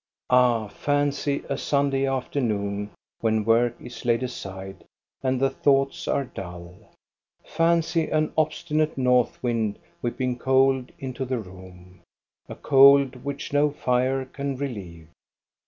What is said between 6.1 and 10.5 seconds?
dull! Fancy an obstinate MADAME MUSIC A 311 "north wind, whipping